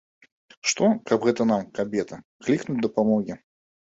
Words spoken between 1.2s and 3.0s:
гэта нам, кабета, клікнуць